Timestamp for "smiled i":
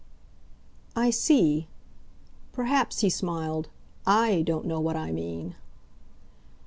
3.11-4.41